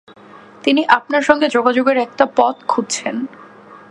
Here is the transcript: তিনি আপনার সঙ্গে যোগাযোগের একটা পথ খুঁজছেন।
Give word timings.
তিনি 0.63 0.81
আপনার 0.89 1.21
সঙ্গে 1.21 1.47
যোগাযোগের 1.49 1.97
একটা 1.97 2.25
পথ 2.35 2.55
খুঁজছেন। 2.67 3.15